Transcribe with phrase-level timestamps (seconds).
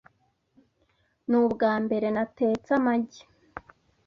[1.29, 3.21] Nubwambere natetse amagi.